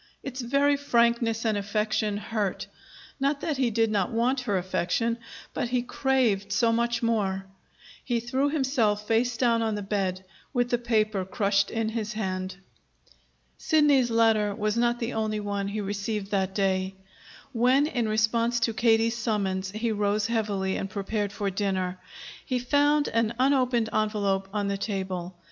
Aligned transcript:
Its 0.23 0.41
very 0.41 0.75
frankness 0.75 1.45
and 1.45 1.55
affection 1.55 2.17
hurt 2.17 2.65
not 3.19 3.39
that 3.41 3.57
he 3.57 3.69
did 3.69 3.91
not 3.91 4.09
want 4.11 4.39
her 4.41 4.57
affection; 4.57 5.15
but 5.53 5.69
he 5.69 5.83
craved 5.83 6.51
so 6.51 6.71
much 6.71 7.03
more. 7.03 7.45
He 8.03 8.19
threw 8.19 8.49
himself 8.49 9.05
face 9.07 9.37
down 9.37 9.61
on 9.61 9.75
the 9.75 9.83
bed, 9.83 10.25
with 10.53 10.71
the 10.71 10.79
paper 10.79 11.23
crushed 11.23 11.69
in 11.69 11.89
his 11.89 12.13
hand. 12.13 12.55
Sidney's 13.59 14.09
letter 14.09 14.55
was 14.55 14.75
not 14.75 14.97
the 14.99 15.13
only 15.13 15.39
one 15.39 15.67
he 15.67 15.81
received 15.81 16.31
that 16.31 16.55
day. 16.55 16.95
When, 17.53 17.85
in 17.85 18.07
response 18.09 18.59
to 18.61 18.73
Katie's 18.73 19.15
summons, 19.15 19.69
he 19.69 19.91
rose 19.91 20.25
heavily 20.25 20.77
and 20.77 20.89
prepared 20.89 21.31
for 21.31 21.51
dinner, 21.51 21.99
he 22.43 22.57
found 22.57 23.07
an 23.09 23.35
unopened 23.37 23.89
envelope 23.93 24.47
on 24.51 24.67
the 24.67 24.79
table. 24.79 25.37